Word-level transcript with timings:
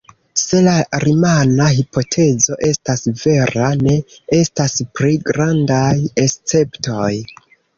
Se 0.43 0.59
la 0.67 0.71
rimana 1.03 1.67
hipotezo 1.79 2.57
estas 2.69 3.05
vera, 3.25 3.69
ne 3.83 3.95
estas 4.41 4.75
pli 5.01 5.15
grandaj 5.29 5.95
esceptoj. 6.25 7.13